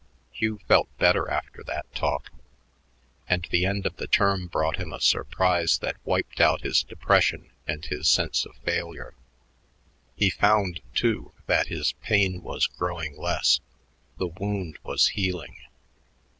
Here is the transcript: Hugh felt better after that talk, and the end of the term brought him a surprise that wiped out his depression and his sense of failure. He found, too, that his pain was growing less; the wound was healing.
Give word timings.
Hugh 0.31 0.57
felt 0.67 0.89
better 0.97 1.29
after 1.29 1.63
that 1.65 1.93
talk, 1.93 2.31
and 3.29 3.47
the 3.51 3.67
end 3.67 3.85
of 3.85 3.97
the 3.97 4.07
term 4.07 4.47
brought 4.47 4.77
him 4.77 4.91
a 4.91 4.99
surprise 4.99 5.77
that 5.77 5.97
wiped 6.03 6.41
out 6.41 6.61
his 6.61 6.81
depression 6.81 7.51
and 7.67 7.85
his 7.85 8.09
sense 8.09 8.43
of 8.43 8.55
failure. 8.65 9.13
He 10.15 10.31
found, 10.31 10.81
too, 10.95 11.33
that 11.45 11.67
his 11.67 11.93
pain 12.01 12.41
was 12.41 12.65
growing 12.65 13.15
less; 13.15 13.59
the 14.17 14.29
wound 14.29 14.79
was 14.83 15.09
healing. 15.09 15.57